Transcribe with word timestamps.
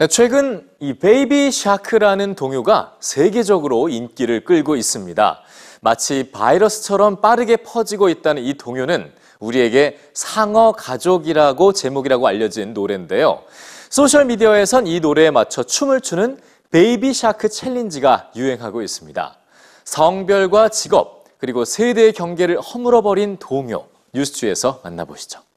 네, 0.00 0.06
최근 0.06 0.66
이 0.78 0.94
Baby 0.94 1.50
Shark라는 1.50 2.34
동요가 2.34 2.96
세계적으로 3.00 3.90
인기를 3.90 4.44
끌고 4.44 4.76
있습니다. 4.76 5.42
마치 5.82 6.30
바이러스처럼 6.32 7.20
빠르게 7.20 7.58
퍼지고 7.58 8.08
있다는 8.08 8.42
이 8.42 8.54
동요는 8.54 9.12
우리에게 9.40 9.98
상어 10.14 10.72
가족이라고 10.72 11.74
제목이라고 11.74 12.26
알려진 12.26 12.72
노래인데요. 12.72 13.42
소셜 13.90 14.24
미디어에선 14.24 14.86
이 14.86 15.00
노래에 15.00 15.30
맞춰 15.30 15.64
춤을 15.64 16.00
추는 16.00 16.40
Baby 16.70 17.12
Shark 17.12 17.50
챌린지가 17.50 18.30
유행하고 18.36 18.80
있습니다. 18.80 19.36
성별과 19.84 20.70
직업 20.70 21.24
그리고 21.36 21.66
세대의 21.66 22.14
경계를 22.14 22.58
허물어버린 22.58 23.36
동요 23.36 23.84
뉴스G에서 24.14 24.80
만나보시죠. 24.82 25.49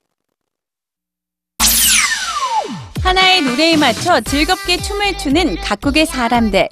하나의 3.13 3.43
노래에 3.43 3.77
맞춰 3.77 4.19
즐겁게 4.21 4.77
춤을 4.77 5.19
추는 5.19 5.57
각국의 5.57 6.07
사람들. 6.07 6.67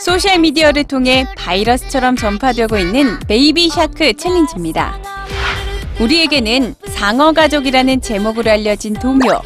소셜미디어를 0.00 0.82
통해 0.82 1.24
바이러스처럼 1.36 2.16
전파되고 2.16 2.76
있는 2.76 3.16
Baby 3.28 3.68
Shark 3.68 4.14
챌린지입니다. 4.14 4.98
우리에게는 6.00 6.74
상어 6.88 7.30
가족이라는 7.30 8.00
제목으로 8.00 8.50
알려진 8.50 8.94
동요, 8.94 9.40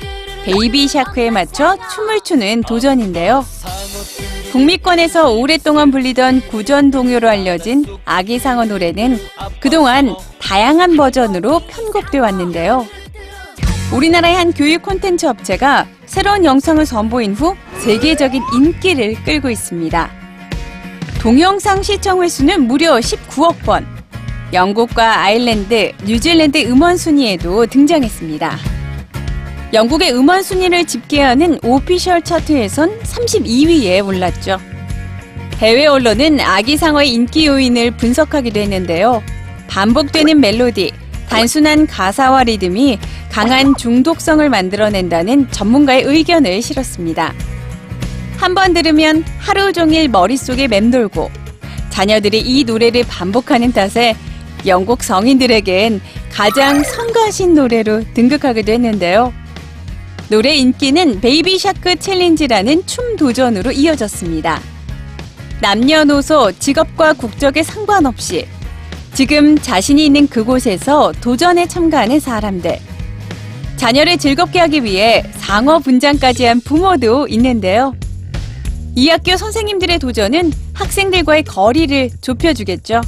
Baby 0.44 0.88
Shark에 0.88 1.28
맞춰 1.28 1.76
춤을 1.94 2.22
추는 2.22 2.62
도전인데요. 2.62 3.44
북미권에서 4.52 5.32
오랫동안 5.32 5.90
불리던 5.90 6.48
구전 6.48 6.90
동요로 6.92 7.28
알려진 7.28 7.84
아기 8.06 8.38
상어 8.38 8.64
노래는 8.64 9.20
그동안 9.60 10.16
다양한 10.40 10.96
버전으로 10.96 11.60
편곡돼 11.68 12.20
왔는데요. 12.20 12.86
우리나라의 13.94 14.34
한 14.34 14.52
교육 14.52 14.82
콘텐츠 14.82 15.24
업체가 15.24 15.86
새로운 16.04 16.44
영상을 16.44 16.84
선보인 16.84 17.32
후 17.34 17.54
세계적인 17.78 18.42
인기를 18.52 19.14
끌고 19.22 19.50
있습니다. 19.50 20.10
동영상 21.20 21.80
시청 21.80 22.20
횟수는 22.20 22.66
무려 22.66 22.96
19억 22.96 23.60
번. 23.60 23.86
영국과 24.52 25.20
아일랜드, 25.20 25.92
뉴질랜드 26.04 26.66
음원 26.66 26.96
순위에도 26.96 27.66
등장했습니다. 27.66 28.58
영국의 29.72 30.12
음원 30.12 30.42
순위를 30.42 30.84
집계하는 30.86 31.60
오피셜 31.62 32.22
차트에선 32.22 32.98
32위에 33.00 34.04
올랐죠. 34.04 34.58
해외 35.58 35.86
언론은 35.86 36.40
아기 36.40 36.76
상어의 36.76 37.12
인기 37.12 37.46
요인을 37.46 37.92
분석하기도 37.92 38.58
했는데요. 38.58 39.22
반복되는 39.68 40.40
멜로디, 40.40 40.92
단순한 41.28 41.86
가사와 41.86 42.44
리듬이 42.44 42.98
강한 43.30 43.76
중독성을 43.76 44.48
만들어낸다는 44.48 45.50
전문가의 45.50 46.02
의견을 46.04 46.62
실었습니다. 46.62 47.34
한 48.36 48.54
번 48.54 48.74
들으면 48.74 49.24
하루 49.38 49.72
종일 49.72 50.08
머릿속에 50.08 50.68
맴돌고 50.68 51.30
자녀들이 51.90 52.40
이 52.40 52.64
노래를 52.64 53.04
반복하는 53.08 53.72
탓에 53.72 54.16
영국 54.66 55.02
성인들에겐 55.02 56.00
가장 56.32 56.82
성가신 56.82 57.54
노래로 57.54 58.02
등극하기도 58.14 58.72
했는데요. 58.72 59.32
노래 60.28 60.54
인기는 60.54 61.20
Baby 61.20 61.58
Shark 61.58 61.96
챌린지라는 61.96 62.86
춤 62.86 63.16
도전으로 63.16 63.72
이어졌습니다. 63.72 64.60
남녀노소, 65.60 66.52
직업과 66.58 67.12
국적에 67.14 67.62
상관없이 67.62 68.46
지금 69.14 69.56
자신이 69.56 70.04
있는 70.04 70.26
그곳에서 70.26 71.12
도전에 71.20 71.68
참가하는 71.68 72.18
사람들. 72.18 72.78
자녀를 73.76 74.18
즐겁게 74.18 74.58
하기 74.58 74.82
위해 74.82 75.22
상어 75.36 75.78
분장까지 75.78 76.44
한 76.44 76.60
부모도 76.60 77.28
있는데요. 77.28 77.94
이 78.96 79.08
학교 79.08 79.36
선생님들의 79.36 80.00
도전은 80.00 80.52
학생들과의 80.72 81.44
거리를 81.44 82.10
좁혀주겠죠. 82.20 83.02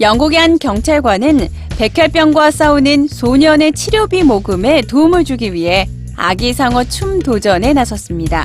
영국의 0.00 0.38
한 0.38 0.58
경찰관은 0.58 1.48
백혈병과 1.78 2.50
싸우는 2.50 3.08
소년의 3.08 3.72
치료비 3.72 4.22
모금에 4.24 4.82
도움을 4.82 5.24
주기 5.24 5.54
위해 5.54 5.88
아기 6.14 6.52
상어 6.52 6.84
춤 6.84 7.20
도전에 7.20 7.72
나섰습니다. 7.72 8.44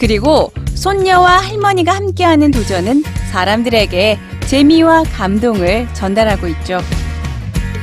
그리고 0.00 0.52
손녀와 0.74 1.38
할머니가 1.38 1.94
함께하는 1.94 2.50
도전은 2.50 3.04
사람들에게 3.30 4.18
재미와 4.46 5.04
감동을 5.04 5.88
전달하고 5.94 6.48
있죠. 6.48 6.78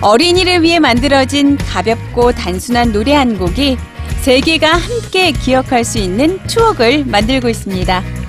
어린이를 0.02 0.62
위해 0.62 0.80
만들어진 0.80 1.58
가볍고 1.58 2.32
단순한 2.32 2.92
노래 2.92 3.14
한 3.14 3.38
곡이 3.38 3.78
세계가 4.22 4.74
함께 4.74 5.32
기억할 5.32 5.84
수 5.84 5.98
있는 5.98 6.40
추억을 6.48 7.06
만들고 7.06 7.50
있습니다. 7.50 8.21